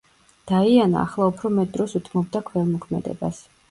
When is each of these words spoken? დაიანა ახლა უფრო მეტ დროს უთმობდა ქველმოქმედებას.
დაიანა 0.51 1.03
ახლა 1.03 1.29
უფრო 1.33 1.53
მეტ 1.59 1.79
დროს 1.79 1.97
უთმობდა 2.03 2.45
ქველმოქმედებას. 2.53 3.49